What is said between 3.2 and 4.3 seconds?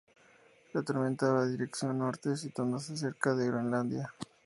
de Groenlandia.